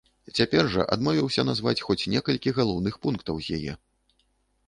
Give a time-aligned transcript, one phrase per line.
[0.37, 3.73] Цяпер жа адмовіўся назваць хоць некалькі галоўных пунктаў з яе.